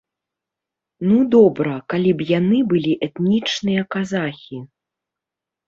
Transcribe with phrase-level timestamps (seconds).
[1.09, 4.57] Ну добра, калі б яны былі этнічныя казахі.